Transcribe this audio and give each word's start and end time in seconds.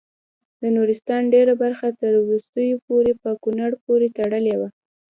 د 0.61 0.63
نورستان 0.75 1.21
ډیره 1.33 1.53
برخه 1.63 1.87
تر 2.01 2.11
وروستیو 2.25 2.81
پورې 2.87 3.11
په 3.21 3.29
کونړ 3.43 3.71
پورې 3.85 4.07
تړلې 4.17 4.55
وه. 4.59 4.69